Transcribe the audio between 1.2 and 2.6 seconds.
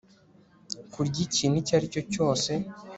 ikintu icyo aricyo cyose